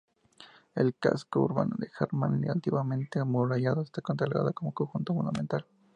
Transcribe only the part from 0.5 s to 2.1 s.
El Casco Urbano de